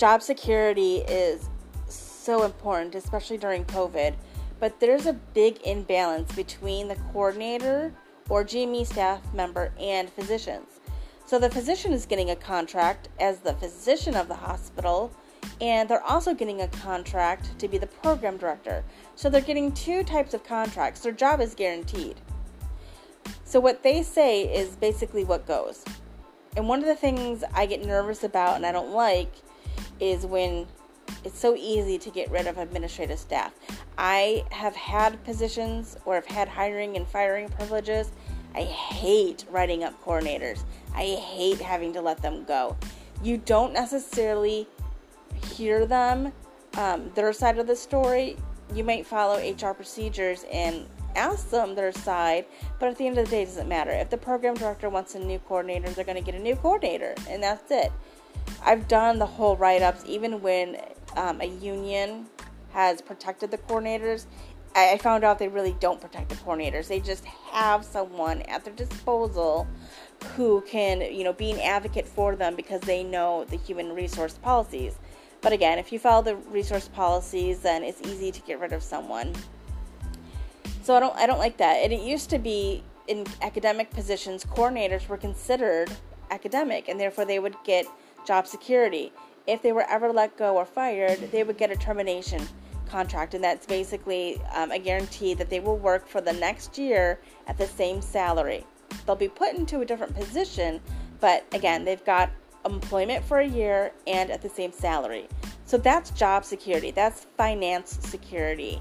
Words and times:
job 0.00 0.22
security 0.22 1.00
is 1.00 1.50
so 1.86 2.44
important, 2.44 2.94
especially 2.94 3.36
during 3.36 3.66
COVID. 3.66 4.14
But 4.58 4.80
there's 4.80 5.04
a 5.04 5.12
big 5.12 5.60
imbalance 5.66 6.34
between 6.34 6.88
the 6.88 6.94
coordinator 7.12 7.92
or 8.30 8.42
GME 8.42 8.86
staff 8.86 9.20
member 9.34 9.74
and 9.78 10.08
physicians. 10.08 10.80
So 11.26 11.38
the 11.38 11.50
physician 11.50 11.92
is 11.92 12.06
getting 12.06 12.30
a 12.30 12.36
contract 12.36 13.10
as 13.20 13.40
the 13.40 13.52
physician 13.52 14.16
of 14.16 14.26
the 14.26 14.34
hospital, 14.34 15.12
and 15.60 15.86
they're 15.86 16.02
also 16.02 16.32
getting 16.32 16.62
a 16.62 16.68
contract 16.68 17.58
to 17.58 17.68
be 17.68 17.76
the 17.76 17.86
program 17.86 18.38
director. 18.38 18.82
So 19.16 19.28
they're 19.28 19.42
getting 19.42 19.70
two 19.70 20.02
types 20.02 20.32
of 20.32 20.42
contracts. 20.44 21.00
Their 21.00 21.12
job 21.12 21.42
is 21.42 21.54
guaranteed. 21.54 22.18
So 23.44 23.60
what 23.60 23.82
they 23.82 24.02
say 24.02 24.44
is 24.44 24.76
basically 24.76 25.24
what 25.24 25.46
goes. 25.46 25.84
And 26.56 26.66
one 26.66 26.78
of 26.78 26.86
the 26.86 26.96
things 26.96 27.44
I 27.52 27.66
get 27.66 27.84
nervous 27.84 28.24
about 28.24 28.56
and 28.56 28.64
I 28.64 28.72
don't 28.72 28.92
like 28.92 29.30
is 30.00 30.26
when 30.26 30.66
it's 31.24 31.38
so 31.38 31.54
easy 31.54 31.98
to 31.98 32.10
get 32.10 32.30
rid 32.30 32.46
of 32.46 32.58
administrative 32.58 33.18
staff. 33.18 33.52
I 33.98 34.44
have 34.50 34.74
had 34.74 35.22
positions 35.24 35.96
or 36.04 36.14
have 36.14 36.26
had 36.26 36.48
hiring 36.48 36.96
and 36.96 37.06
firing 37.06 37.48
privileges. 37.50 38.10
I 38.54 38.62
hate 38.62 39.44
writing 39.50 39.84
up 39.84 40.02
coordinators. 40.02 40.64
I 40.94 41.04
hate 41.04 41.58
having 41.60 41.92
to 41.92 42.00
let 42.00 42.22
them 42.22 42.44
go. 42.44 42.76
You 43.22 43.36
don't 43.36 43.72
necessarily 43.72 44.66
hear 45.54 45.86
them, 45.86 46.32
um, 46.74 47.10
their 47.14 47.32
side 47.32 47.58
of 47.58 47.66
the 47.66 47.76
story. 47.76 48.36
You 48.74 48.84
might 48.84 49.06
follow 49.06 49.38
HR 49.38 49.72
procedures 49.72 50.44
and 50.50 50.86
ask 51.16 51.50
them 51.50 51.74
their 51.74 51.92
side, 51.92 52.46
but 52.78 52.88
at 52.88 52.96
the 52.96 53.06
end 53.06 53.18
of 53.18 53.24
the 53.24 53.30
day, 53.30 53.42
it 53.42 53.46
doesn't 53.46 53.68
matter. 53.68 53.90
If 53.90 54.10
the 54.10 54.16
program 54.16 54.54
director 54.54 54.88
wants 54.88 55.14
a 55.14 55.18
new 55.18 55.38
coordinator, 55.40 55.90
they're 55.90 56.04
going 56.04 56.16
to 56.16 56.22
get 56.22 56.34
a 56.34 56.42
new 56.42 56.56
coordinator, 56.56 57.14
and 57.28 57.42
that's 57.42 57.70
it. 57.70 57.92
I've 58.64 58.88
done 58.88 59.18
the 59.18 59.26
whole 59.26 59.56
write 59.56 59.82
ups, 59.82 60.02
even 60.06 60.40
when 60.42 60.78
um, 61.16 61.40
a 61.40 61.46
union 61.46 62.26
has 62.72 63.02
protected 63.02 63.50
the 63.50 63.58
coordinators. 63.58 64.26
I 64.74 64.98
found 64.98 65.24
out 65.24 65.40
they 65.40 65.48
really 65.48 65.74
don't 65.80 66.00
protect 66.00 66.28
the 66.28 66.36
coordinators. 66.36 66.86
They 66.86 67.00
just 67.00 67.24
have 67.24 67.84
someone 67.84 68.42
at 68.42 68.64
their 68.64 68.74
disposal 68.74 69.66
who 70.36 70.60
can, 70.60 71.00
you 71.00 71.24
know, 71.24 71.32
be 71.32 71.50
an 71.50 71.58
advocate 71.58 72.06
for 72.06 72.36
them 72.36 72.54
because 72.54 72.80
they 72.82 73.02
know 73.02 73.44
the 73.44 73.56
human 73.56 73.92
resource 73.92 74.38
policies. 74.38 74.94
But 75.40 75.52
again, 75.52 75.78
if 75.78 75.92
you 75.92 75.98
follow 75.98 76.22
the 76.22 76.36
resource 76.36 76.86
policies, 76.86 77.60
then 77.60 77.82
it's 77.82 78.00
easy 78.02 78.30
to 78.30 78.40
get 78.42 78.60
rid 78.60 78.72
of 78.72 78.82
someone. 78.82 79.34
So 80.82 80.94
I 80.94 81.00
don't 81.00 81.16
I 81.16 81.26
don't 81.26 81.38
like 81.38 81.56
that. 81.56 81.74
And 81.82 81.92
it 81.92 82.02
used 82.02 82.30
to 82.30 82.38
be 82.38 82.84
in 83.08 83.26
academic 83.42 83.90
positions, 83.90 84.44
coordinators 84.44 85.08
were 85.08 85.16
considered 85.16 85.90
academic 86.30 86.88
and 86.88 87.00
therefore 87.00 87.24
they 87.24 87.40
would 87.40 87.56
get 87.64 87.84
job 88.30 88.46
security. 88.46 89.12
If 89.48 89.60
they 89.60 89.72
were 89.72 89.84
ever 89.90 90.12
let 90.12 90.36
go 90.36 90.56
or 90.56 90.64
fired, 90.64 91.18
they 91.32 91.42
would 91.42 91.58
get 91.58 91.72
a 91.72 91.74
termination 91.74 92.40
contract, 92.86 93.34
and 93.34 93.42
that's 93.42 93.66
basically 93.66 94.40
um, 94.54 94.70
a 94.70 94.78
guarantee 94.78 95.34
that 95.34 95.50
they 95.50 95.58
will 95.58 95.76
work 95.76 96.06
for 96.06 96.20
the 96.20 96.32
next 96.34 96.78
year 96.78 97.18
at 97.48 97.58
the 97.58 97.66
same 97.66 98.00
salary. 98.00 98.64
They'll 99.04 99.16
be 99.16 99.26
put 99.26 99.54
into 99.54 99.80
a 99.80 99.84
different 99.84 100.14
position, 100.14 100.80
but 101.18 101.44
again, 101.50 101.84
they've 101.84 102.04
got 102.04 102.30
employment 102.64 103.24
for 103.24 103.40
a 103.40 103.48
year 103.48 103.90
and 104.06 104.30
at 104.30 104.42
the 104.42 104.48
same 104.48 104.70
salary. 104.70 105.26
So 105.64 105.76
that's 105.76 106.10
job 106.12 106.44
security, 106.44 106.92
that's 106.92 107.26
finance 107.36 107.98
security. 108.00 108.80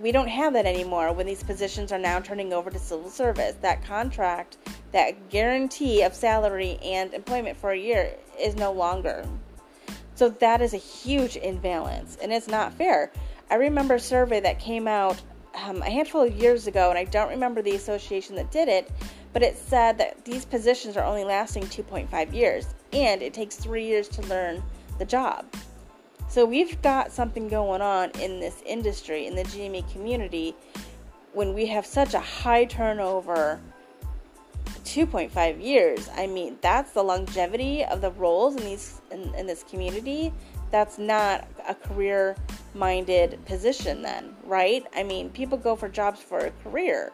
We 0.00 0.12
don't 0.12 0.28
have 0.28 0.54
that 0.54 0.64
anymore 0.64 1.12
when 1.12 1.26
these 1.26 1.42
positions 1.42 1.92
are 1.92 1.98
now 1.98 2.20
turning 2.20 2.54
over 2.54 2.70
to 2.70 2.78
civil 2.78 3.10
service. 3.10 3.56
That 3.60 3.84
contract, 3.84 4.56
that 4.92 5.30
guarantee 5.30 6.02
of 6.02 6.14
salary 6.14 6.78
and 6.82 7.14
employment 7.14 7.56
for 7.56 7.70
a 7.70 7.78
year 7.78 8.14
is 8.38 8.56
no 8.56 8.72
longer. 8.72 9.26
So 10.14 10.28
that 10.28 10.60
is 10.60 10.74
a 10.74 10.78
huge 10.78 11.36
imbalance, 11.36 12.18
and 12.22 12.32
it's 12.32 12.48
not 12.48 12.74
fair. 12.74 13.10
I 13.50 13.54
remember 13.54 13.94
a 13.94 14.00
survey 14.00 14.40
that 14.40 14.58
came 14.58 14.86
out 14.86 15.20
um, 15.54 15.82
a 15.82 15.90
handful 15.90 16.22
of 16.22 16.34
years 16.36 16.66
ago, 16.66 16.90
and 16.90 16.98
I 16.98 17.04
don't 17.04 17.30
remember 17.30 17.62
the 17.62 17.74
association 17.74 18.36
that 18.36 18.50
did 18.50 18.68
it, 18.68 18.90
but 19.32 19.42
it 19.42 19.56
said 19.56 19.98
that 19.98 20.24
these 20.24 20.44
positions 20.44 20.96
are 20.96 21.04
only 21.04 21.24
lasting 21.24 21.64
2.5 21.64 22.34
years, 22.34 22.74
and 22.92 23.22
it 23.22 23.32
takes 23.32 23.56
three 23.56 23.86
years 23.86 24.08
to 24.08 24.22
learn 24.22 24.62
the 24.98 25.04
job. 25.04 25.46
So 26.28 26.44
we've 26.44 26.80
got 26.82 27.10
something 27.10 27.48
going 27.48 27.80
on 27.80 28.10
in 28.20 28.38
this 28.38 28.62
industry, 28.64 29.26
in 29.26 29.34
the 29.34 29.42
GME 29.42 29.90
community, 29.90 30.54
when 31.32 31.54
we 31.54 31.66
have 31.66 31.86
such 31.86 32.14
a 32.14 32.20
high 32.20 32.64
turnover 32.64 33.60
2.5 34.84 35.62
years. 35.62 36.08
I 36.14 36.26
mean, 36.26 36.58
that's 36.60 36.92
the 36.92 37.02
longevity 37.02 37.84
of 37.84 38.00
the 38.00 38.10
roles 38.12 38.56
in 38.56 38.64
these 38.64 39.00
in, 39.10 39.34
in 39.34 39.46
this 39.46 39.62
community. 39.62 40.32
That's 40.70 40.98
not 40.98 41.48
a 41.68 41.74
career 41.74 42.36
minded 42.74 43.44
position 43.44 44.02
then, 44.02 44.34
right? 44.44 44.84
I 44.94 45.02
mean, 45.02 45.30
people 45.30 45.58
go 45.58 45.74
for 45.74 45.88
jobs 45.88 46.20
for 46.20 46.38
a 46.38 46.50
career. 46.62 47.12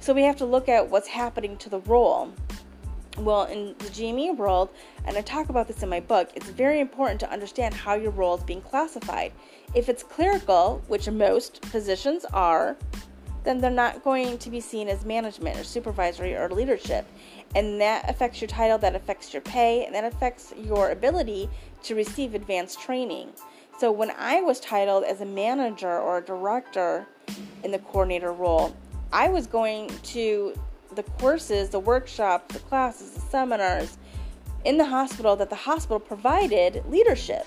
So 0.00 0.14
we 0.14 0.22
have 0.22 0.36
to 0.36 0.46
look 0.46 0.68
at 0.68 0.88
what's 0.88 1.08
happening 1.08 1.56
to 1.58 1.68
the 1.68 1.80
role. 1.80 2.32
Well, 3.18 3.44
in 3.44 3.74
the 3.78 3.86
GME 3.86 4.36
world, 4.36 4.70
and 5.04 5.16
I 5.16 5.22
talk 5.22 5.48
about 5.48 5.66
this 5.66 5.82
in 5.82 5.88
my 5.88 5.98
book, 5.98 6.30
it's 6.36 6.48
very 6.50 6.78
important 6.78 7.18
to 7.20 7.30
understand 7.30 7.74
how 7.74 7.94
your 7.94 8.12
role 8.12 8.36
is 8.36 8.44
being 8.44 8.60
classified. 8.62 9.32
If 9.74 9.88
it's 9.88 10.04
clerical, 10.04 10.82
which 10.86 11.10
most 11.10 11.60
positions 11.62 12.24
are, 12.26 12.76
then 13.48 13.62
they're 13.62 13.70
not 13.70 14.04
going 14.04 14.36
to 14.36 14.50
be 14.50 14.60
seen 14.60 14.88
as 14.88 15.06
management 15.06 15.58
or 15.58 15.64
supervisory 15.64 16.36
or 16.36 16.50
leadership. 16.50 17.06
And 17.54 17.80
that 17.80 18.08
affects 18.10 18.42
your 18.42 18.48
title, 18.48 18.76
that 18.78 18.94
affects 18.94 19.32
your 19.32 19.40
pay, 19.40 19.86
and 19.86 19.94
that 19.94 20.04
affects 20.04 20.52
your 20.62 20.90
ability 20.90 21.48
to 21.84 21.94
receive 21.94 22.34
advanced 22.34 22.78
training. 22.78 23.30
So 23.78 23.90
when 23.90 24.10
I 24.18 24.42
was 24.42 24.60
titled 24.60 25.04
as 25.04 25.22
a 25.22 25.24
manager 25.24 25.98
or 25.98 26.18
a 26.18 26.22
director 26.22 27.06
in 27.64 27.70
the 27.70 27.78
coordinator 27.78 28.32
role, 28.32 28.76
I 29.12 29.28
was 29.28 29.46
going 29.46 29.88
to 29.88 30.52
the 30.94 31.02
courses, 31.02 31.70
the 31.70 31.80
workshops, 31.80 32.52
the 32.52 32.60
classes, 32.60 33.12
the 33.12 33.20
seminars 33.20 33.96
in 34.66 34.76
the 34.76 34.84
hospital 34.84 35.36
that 35.36 35.48
the 35.48 35.56
hospital 35.56 36.00
provided 36.00 36.84
leadership. 36.90 37.46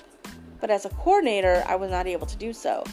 But 0.60 0.72
as 0.72 0.86
a 0.86 0.90
coordinator, 0.90 1.64
I 1.68 1.76
was 1.76 1.92
not 1.92 2.08
able 2.08 2.26
to 2.26 2.38
do 2.38 2.54
so. 2.54 2.84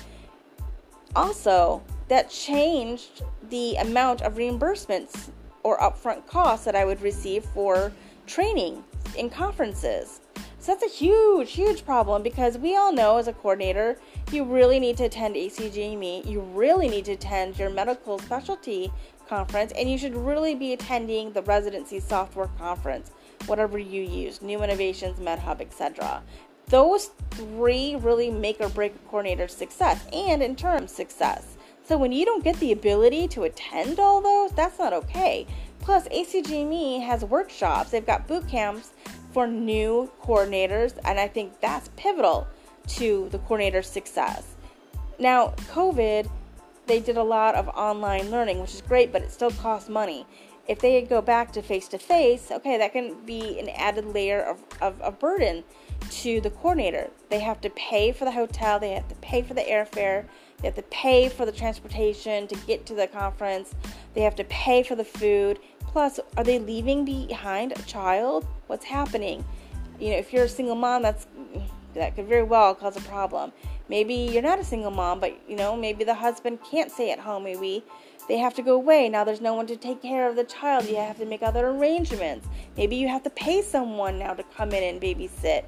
Also, 1.16 1.82
that 2.08 2.30
changed 2.30 3.22
the 3.50 3.76
amount 3.76 4.22
of 4.22 4.34
reimbursements 4.34 5.30
or 5.62 5.78
upfront 5.78 6.26
costs 6.26 6.64
that 6.64 6.74
I 6.74 6.84
would 6.84 7.00
receive 7.02 7.44
for 7.44 7.92
training 8.26 8.84
in 9.16 9.30
conferences. 9.30 10.20
So 10.60 10.72
that's 10.72 10.82
a 10.82 10.96
huge, 10.96 11.52
huge 11.52 11.84
problem 11.84 12.22
because 12.22 12.58
we 12.58 12.76
all 12.76 12.92
know 12.92 13.18
as 13.18 13.28
a 13.28 13.32
coordinator, 13.32 13.98
you 14.32 14.44
really 14.44 14.80
need 14.80 14.96
to 14.96 15.04
attend 15.04 15.36
ACGME, 15.36 16.26
you 16.26 16.40
really 16.40 16.88
need 16.88 17.04
to 17.06 17.12
attend 17.12 17.58
your 17.58 17.70
medical 17.70 18.18
specialty 18.18 18.92
conference, 19.28 19.72
and 19.76 19.90
you 19.90 19.96
should 19.96 20.16
really 20.16 20.54
be 20.54 20.72
attending 20.72 21.32
the 21.32 21.42
residency 21.42 22.00
software 22.00 22.48
conference, 22.58 23.12
whatever 23.46 23.78
you 23.78 24.02
use, 24.02 24.42
New 24.42 24.62
Innovations, 24.62 25.20
MedHub, 25.20 25.60
etc. 25.60 26.22
Those 26.66 27.10
three 27.30 27.96
really 27.96 28.30
make 28.30 28.60
or 28.60 28.68
break 28.68 28.94
a 28.94 29.08
coordinator's 29.08 29.54
success 29.54 30.04
and 30.12 30.42
in 30.42 30.56
terms 30.56 30.92
success. 30.92 31.56
So 31.88 31.96
when 31.96 32.12
you 32.12 32.26
don't 32.26 32.44
get 32.44 32.56
the 32.60 32.72
ability 32.72 33.28
to 33.28 33.44
attend 33.44 33.98
all 33.98 34.20
those, 34.20 34.52
that's 34.52 34.78
not 34.78 34.92
okay. 34.92 35.46
Plus, 35.80 36.06
ACGME 36.08 37.02
has 37.02 37.24
workshops. 37.24 37.92
They've 37.92 38.04
got 38.04 38.28
boot 38.28 38.46
camps 38.46 38.92
for 39.32 39.46
new 39.46 40.10
coordinators, 40.22 40.98
and 41.04 41.18
I 41.18 41.28
think 41.28 41.58
that's 41.60 41.88
pivotal 41.96 42.46
to 42.88 43.30
the 43.30 43.38
coordinator's 43.38 43.88
success. 43.88 44.54
Now, 45.18 45.54
COVID, 45.72 46.28
they 46.86 47.00
did 47.00 47.16
a 47.16 47.22
lot 47.22 47.54
of 47.54 47.68
online 47.68 48.30
learning, 48.30 48.60
which 48.60 48.74
is 48.74 48.82
great, 48.82 49.10
but 49.10 49.22
it 49.22 49.32
still 49.32 49.50
costs 49.52 49.88
money. 49.88 50.26
If 50.66 50.80
they 50.80 51.00
go 51.00 51.22
back 51.22 51.52
to 51.52 51.62
face 51.62 51.88
to 51.88 51.98
face, 51.98 52.50
okay, 52.50 52.76
that 52.76 52.92
can 52.92 53.24
be 53.24 53.58
an 53.58 53.70
added 53.70 54.04
layer 54.04 54.42
of, 54.42 54.62
of, 54.82 55.00
of 55.00 55.18
burden 55.18 55.64
to 56.10 56.40
the 56.40 56.50
coordinator. 56.50 57.10
They 57.30 57.40
have 57.40 57.60
to 57.62 57.70
pay 57.70 58.12
for 58.12 58.24
the 58.24 58.32
hotel, 58.32 58.78
they 58.78 58.90
have 58.92 59.08
to 59.08 59.14
pay 59.16 59.42
for 59.42 59.54
the 59.54 59.62
airfare, 59.62 60.24
they 60.60 60.68
have 60.68 60.76
to 60.76 60.82
pay 60.82 61.28
for 61.28 61.46
the 61.46 61.52
transportation 61.52 62.46
to 62.48 62.56
get 62.66 62.86
to 62.86 62.94
the 62.94 63.06
conference, 63.06 63.74
they 64.14 64.22
have 64.22 64.36
to 64.36 64.44
pay 64.44 64.82
for 64.82 64.94
the 64.96 65.04
food. 65.04 65.58
Plus, 65.80 66.20
are 66.36 66.44
they 66.44 66.58
leaving 66.58 67.04
behind 67.04 67.72
a 67.72 67.82
child? 67.82 68.46
What's 68.66 68.84
happening? 68.84 69.44
You 69.98 70.10
know, 70.10 70.16
if 70.16 70.32
you're 70.32 70.44
a 70.44 70.48
single 70.48 70.76
mom, 70.76 71.02
that's 71.02 71.26
that 71.94 72.14
could 72.14 72.26
very 72.26 72.42
well 72.42 72.74
cause 72.74 72.96
a 72.96 73.00
problem. 73.00 73.52
Maybe 73.88 74.14
you're 74.14 74.42
not 74.42 74.58
a 74.58 74.64
single 74.64 74.90
mom, 74.90 75.18
but 75.20 75.36
you 75.48 75.56
know, 75.56 75.76
maybe 75.76 76.04
the 76.04 76.14
husband 76.14 76.58
can't 76.62 76.90
stay 76.90 77.10
at 77.10 77.18
home. 77.18 77.44
Maybe 77.44 77.84
they 78.28 78.36
have 78.36 78.54
to 78.54 78.62
go 78.62 78.74
away. 78.74 79.08
Now 79.08 79.24
there's 79.24 79.40
no 79.40 79.54
one 79.54 79.66
to 79.68 79.76
take 79.76 80.02
care 80.02 80.28
of 80.28 80.36
the 80.36 80.44
child. 80.44 80.86
You 80.86 80.96
have 80.96 81.18
to 81.18 81.24
make 81.24 81.42
other 81.42 81.68
arrangements. 81.68 82.46
Maybe 82.76 82.96
you 82.96 83.08
have 83.08 83.22
to 83.22 83.30
pay 83.30 83.62
someone 83.62 84.18
now 84.18 84.34
to 84.34 84.42
come 84.42 84.72
in 84.72 84.84
and 84.84 85.00
babysit 85.00 85.64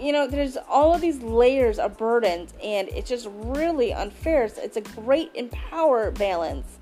you 0.00 0.12
know, 0.12 0.26
there's 0.26 0.56
all 0.68 0.94
of 0.94 1.00
these 1.00 1.22
layers 1.22 1.78
of 1.78 1.96
burdens, 1.98 2.54
and 2.62 2.88
it's 2.88 3.08
just 3.08 3.28
really 3.30 3.92
unfair. 3.92 4.48
So 4.48 4.62
It's 4.62 4.76
a 4.76 4.80
great 4.80 5.30
empower 5.34 6.10
balance. 6.10 6.78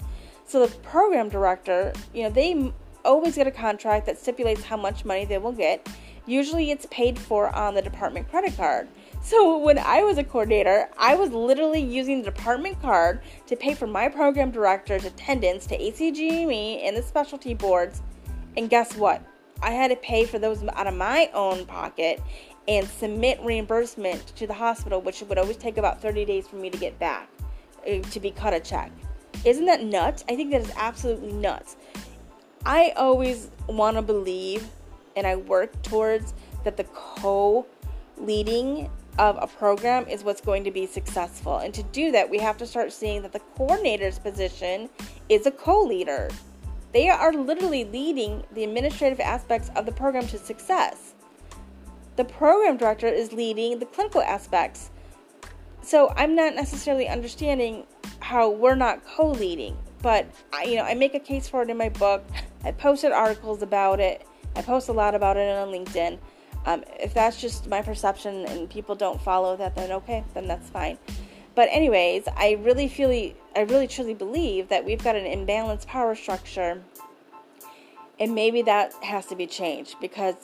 So 0.46 0.64
the 0.64 0.74
program 0.78 1.28
director, 1.28 1.92
you 2.14 2.22
know, 2.22 2.30
they 2.30 2.72
always 3.04 3.34
get 3.34 3.46
a 3.46 3.50
contract 3.50 4.06
that 4.06 4.18
stipulates 4.18 4.62
how 4.62 4.76
much 4.76 5.04
money 5.04 5.24
they 5.24 5.38
will 5.38 5.52
get. 5.52 5.88
Usually 6.26 6.70
it's 6.70 6.86
paid 6.90 7.18
for 7.18 7.54
on 7.54 7.74
the 7.74 7.82
department 7.82 8.30
credit 8.30 8.56
card. 8.56 8.88
So 9.22 9.58
when 9.58 9.78
I 9.78 10.02
was 10.02 10.18
a 10.18 10.24
coordinator, 10.24 10.88
I 10.96 11.16
was 11.16 11.30
literally 11.30 11.80
using 11.80 12.22
the 12.22 12.30
department 12.30 12.80
card 12.80 13.20
to 13.46 13.56
pay 13.56 13.74
for 13.74 13.86
my 13.86 14.08
program 14.08 14.50
director's 14.50 15.04
attendance 15.04 15.66
to 15.66 15.78
ACGME 15.78 16.86
and 16.86 16.96
the 16.96 17.02
specialty 17.02 17.54
boards. 17.54 18.02
And 18.56 18.70
guess 18.70 18.94
what? 18.94 19.22
I 19.60 19.72
had 19.72 19.88
to 19.88 19.96
pay 19.96 20.24
for 20.24 20.38
those 20.38 20.62
out 20.64 20.86
of 20.86 20.94
my 20.94 21.30
own 21.34 21.66
pocket 21.66 22.22
and 22.68 22.86
submit 22.86 23.40
reimbursement 23.42 24.26
to 24.36 24.46
the 24.46 24.54
hospital, 24.54 25.00
which 25.00 25.22
would 25.22 25.38
always 25.38 25.56
take 25.56 25.78
about 25.78 26.00
30 26.00 26.24
days 26.26 26.46
for 26.46 26.56
me 26.56 26.68
to 26.68 26.78
get 26.78 26.98
back 26.98 27.28
uh, 27.88 27.98
to 27.98 28.20
be 28.20 28.30
cut 28.30 28.52
a 28.52 28.60
check. 28.60 28.92
Isn't 29.44 29.64
that 29.66 29.82
nuts? 29.82 30.24
I 30.28 30.36
think 30.36 30.50
that 30.50 30.60
is 30.60 30.72
absolutely 30.76 31.32
nuts. 31.32 31.76
I 32.66 32.92
always 32.96 33.50
want 33.66 33.96
to 33.96 34.02
believe 34.02 34.68
and 35.16 35.26
I 35.26 35.36
work 35.36 35.82
towards 35.82 36.34
that 36.64 36.76
the 36.76 36.84
co 36.84 37.66
leading 38.16 38.90
of 39.18 39.36
a 39.40 39.46
program 39.46 40.06
is 40.06 40.22
what's 40.22 40.40
going 40.40 40.62
to 40.64 40.70
be 40.70 40.86
successful. 40.86 41.58
And 41.58 41.74
to 41.74 41.82
do 41.82 42.12
that, 42.12 42.28
we 42.30 42.38
have 42.38 42.56
to 42.58 42.66
start 42.66 42.92
seeing 42.92 43.22
that 43.22 43.32
the 43.32 43.40
coordinator's 43.56 44.18
position 44.18 44.88
is 45.28 45.46
a 45.46 45.50
co 45.50 45.82
leader. 45.82 46.30
They 46.92 47.08
are 47.08 47.32
literally 47.32 47.84
leading 47.84 48.44
the 48.52 48.64
administrative 48.64 49.20
aspects 49.20 49.70
of 49.74 49.86
the 49.86 49.92
program 49.92 50.26
to 50.28 50.38
success. 50.38 51.07
The 52.18 52.24
program 52.24 52.78
director 52.78 53.06
is 53.06 53.32
leading 53.32 53.78
the 53.78 53.86
clinical 53.86 54.20
aspects. 54.22 54.90
So 55.82 56.12
I'm 56.16 56.34
not 56.34 56.56
necessarily 56.56 57.06
understanding 57.06 57.86
how 58.18 58.50
we're 58.50 58.74
not 58.74 59.06
co-leading, 59.06 59.76
but 60.02 60.26
I, 60.52 60.64
you 60.64 60.74
know, 60.74 60.82
I 60.82 60.94
make 60.94 61.14
a 61.14 61.20
case 61.20 61.46
for 61.46 61.62
it 61.62 61.70
in 61.70 61.76
my 61.76 61.90
book. 61.90 62.26
I 62.64 62.72
posted 62.72 63.12
articles 63.12 63.62
about 63.62 64.00
it. 64.00 64.26
I 64.56 64.62
post 64.62 64.88
a 64.88 64.92
lot 64.92 65.14
about 65.14 65.36
it 65.36 65.48
on 65.56 65.68
LinkedIn. 65.68 66.18
Um, 66.66 66.82
if 66.98 67.14
that's 67.14 67.40
just 67.40 67.68
my 67.68 67.82
perception 67.82 68.46
and 68.46 68.68
people 68.68 68.96
don't 68.96 69.22
follow 69.22 69.56
that, 69.56 69.76
then 69.76 69.92
okay, 69.92 70.24
then 70.34 70.48
that's 70.48 70.68
fine. 70.68 70.98
But 71.54 71.68
anyways, 71.70 72.24
I 72.36 72.58
really 72.64 72.88
feel, 72.88 73.10
I 73.54 73.60
really 73.60 73.86
truly 73.86 74.14
believe 74.14 74.70
that 74.70 74.84
we've 74.84 75.04
got 75.04 75.14
an 75.14 75.24
imbalanced 75.24 75.86
power 75.86 76.16
structure, 76.16 76.82
and 78.18 78.34
maybe 78.34 78.62
that 78.62 78.92
has 79.04 79.26
to 79.26 79.36
be 79.36 79.46
changed 79.46 79.94
because 80.00 80.34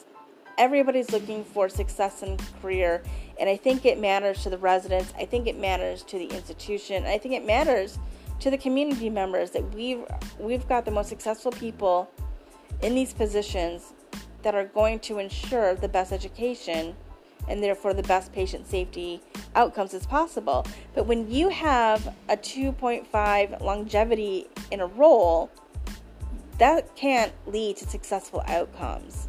everybody's 0.57 1.11
looking 1.11 1.43
for 1.43 1.69
success 1.69 2.23
in 2.23 2.37
career, 2.61 3.03
and 3.39 3.49
I 3.49 3.57
think 3.57 3.85
it 3.85 3.99
matters 3.99 4.43
to 4.43 4.49
the 4.49 4.57
residents. 4.57 5.13
I 5.17 5.25
think 5.25 5.47
it 5.47 5.59
matters 5.59 6.03
to 6.03 6.17
the 6.17 6.27
institution. 6.27 7.05
I 7.05 7.17
think 7.17 7.33
it 7.33 7.45
matters 7.45 7.99
to 8.39 8.49
the 8.49 8.57
community 8.57 9.09
members 9.09 9.51
that 9.51 9.73
we've 9.73 10.03
we've 10.39 10.67
got 10.67 10.85
the 10.85 10.91
most 10.91 11.09
successful 11.09 11.51
people 11.51 12.09
in 12.81 12.93
these 12.95 13.13
positions 13.13 13.93
that 14.43 14.53
are 14.55 14.65
going 14.65 14.99
to 14.99 15.19
ensure 15.19 15.75
the 15.75 15.87
best 15.87 16.11
education 16.11 16.95
and 17.47 17.63
therefore 17.63 17.93
the 17.93 18.03
best 18.03 18.33
patient 18.33 18.67
safety 18.67 19.21
outcomes 19.55 19.93
as 19.93 20.05
possible. 20.05 20.65
But 20.93 21.05
when 21.05 21.29
you 21.29 21.49
have 21.49 22.15
a 22.29 22.35
2.5 22.35 23.61
longevity 23.61 24.47
in 24.71 24.81
a 24.81 24.87
role, 24.87 25.51
that 26.57 26.95
can't 26.95 27.33
lead 27.45 27.77
to 27.77 27.87
successful 27.87 28.43
outcomes. 28.47 29.27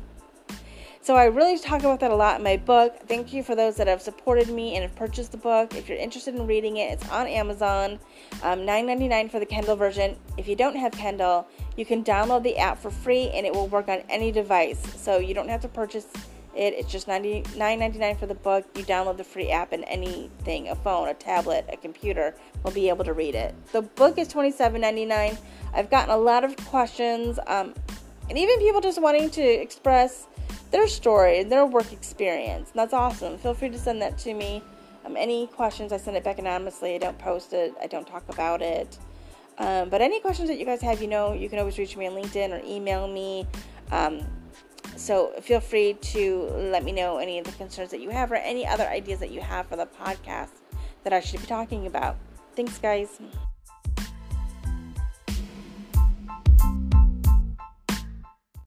So 1.06 1.14
I 1.14 1.26
really 1.26 1.56
talk 1.56 1.82
about 1.82 2.00
that 2.00 2.10
a 2.10 2.16
lot 2.16 2.38
in 2.38 2.42
my 2.42 2.56
book. 2.56 2.96
Thank 3.06 3.32
you 3.32 3.44
for 3.44 3.54
those 3.54 3.76
that 3.76 3.86
have 3.86 4.02
supported 4.02 4.48
me 4.48 4.74
and 4.74 4.82
have 4.82 4.96
purchased 4.96 5.30
the 5.30 5.38
book. 5.38 5.72
If 5.76 5.88
you're 5.88 5.96
interested 5.96 6.34
in 6.34 6.48
reading 6.48 6.78
it, 6.78 6.90
it's 6.94 7.08
on 7.10 7.28
Amazon. 7.28 8.00
Um, 8.42 8.62
$9.99 8.62 9.30
for 9.30 9.38
the 9.38 9.46
Kindle 9.46 9.76
version. 9.76 10.16
If 10.36 10.48
you 10.48 10.56
don't 10.56 10.74
have 10.74 10.90
Kindle, 10.90 11.46
you 11.76 11.86
can 11.86 12.02
download 12.02 12.42
the 12.42 12.58
app 12.58 12.82
for 12.82 12.90
free 12.90 13.30
and 13.32 13.46
it 13.46 13.54
will 13.54 13.68
work 13.68 13.86
on 13.86 14.02
any 14.08 14.32
device. 14.32 14.82
So 15.00 15.18
you 15.18 15.32
don't 15.32 15.48
have 15.48 15.60
to 15.60 15.68
purchase 15.68 16.08
it. 16.56 16.74
It's 16.74 16.90
just 16.90 17.06
$9.99 17.06 18.18
for 18.18 18.26
the 18.26 18.34
book. 18.34 18.66
You 18.74 18.82
download 18.82 19.16
the 19.16 19.22
free 19.22 19.52
app 19.52 19.70
and 19.70 19.84
anything, 19.86 20.70
a 20.70 20.74
phone, 20.74 21.06
a 21.06 21.14
tablet, 21.14 21.66
a 21.72 21.76
computer 21.76 22.34
will 22.64 22.72
be 22.72 22.88
able 22.88 23.04
to 23.04 23.12
read 23.12 23.36
it. 23.36 23.54
The 23.70 23.82
book 23.82 24.18
is 24.18 24.26
$27.99. 24.26 25.38
I've 25.72 25.88
gotten 25.88 26.10
a 26.10 26.18
lot 26.18 26.42
of 26.42 26.56
questions 26.66 27.38
um, 27.46 27.74
and 28.28 28.36
even 28.36 28.58
people 28.58 28.80
just 28.80 29.00
wanting 29.00 29.30
to 29.30 29.40
express 29.40 30.26
their 30.70 30.88
story, 30.88 31.42
their 31.42 31.66
work 31.66 31.92
experience. 31.92 32.70
That's 32.74 32.92
awesome. 32.92 33.38
Feel 33.38 33.54
free 33.54 33.70
to 33.70 33.78
send 33.78 34.02
that 34.02 34.18
to 34.18 34.34
me. 34.34 34.62
Um, 35.04 35.16
any 35.16 35.46
questions, 35.46 35.92
I 35.92 35.98
send 35.98 36.16
it 36.16 36.24
back 36.24 36.38
anonymously. 36.38 36.94
I 36.94 36.98
don't 36.98 37.18
post 37.18 37.52
it, 37.52 37.74
I 37.80 37.86
don't 37.86 38.06
talk 38.06 38.24
about 38.28 38.62
it. 38.62 38.98
Um, 39.58 39.88
but 39.88 40.02
any 40.02 40.20
questions 40.20 40.48
that 40.48 40.58
you 40.58 40.66
guys 40.66 40.82
have, 40.82 41.00
you 41.00 41.08
know, 41.08 41.32
you 41.32 41.48
can 41.48 41.58
always 41.58 41.78
reach 41.78 41.96
me 41.96 42.06
on 42.06 42.12
LinkedIn 42.12 42.50
or 42.50 42.62
email 42.66 43.08
me. 43.08 43.46
Um, 43.90 44.20
so 44.96 45.32
feel 45.40 45.60
free 45.60 45.94
to 45.94 46.42
let 46.72 46.84
me 46.84 46.92
know 46.92 47.18
any 47.18 47.38
of 47.38 47.44
the 47.44 47.52
concerns 47.52 47.90
that 47.90 48.00
you 48.00 48.10
have 48.10 48.32
or 48.32 48.36
any 48.36 48.66
other 48.66 48.86
ideas 48.86 49.20
that 49.20 49.30
you 49.30 49.40
have 49.40 49.66
for 49.66 49.76
the 49.76 49.86
podcast 49.86 50.50
that 51.04 51.12
I 51.12 51.20
should 51.20 51.40
be 51.40 51.46
talking 51.46 51.86
about. 51.86 52.16
Thanks, 52.54 52.78
guys. 52.78 53.20